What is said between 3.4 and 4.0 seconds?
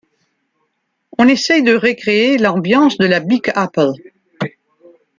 Apple.